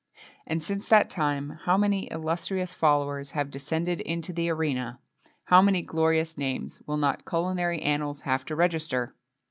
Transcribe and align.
[XXII 0.15 0.45
10] 0.45 0.45
And 0.47 0.63
since 0.63 0.87
that 0.87 1.09
time 1.11 1.59
how 1.65 1.77
many 1.77 2.05
illustrious 2.09 2.73
followers 2.73 3.29
have 3.37 3.51
descended 3.51 4.01
into 4.01 4.33
the 4.33 4.49
arena, 4.49 4.99
how 5.45 5.61
many 5.61 5.83
glorious 5.83 6.39
names 6.39 6.81
will 6.87 6.97
not 6.97 7.23
culinary 7.23 7.83
annals 7.83 8.21
have 8.21 8.43
to 8.45 8.55
register! 8.55 9.15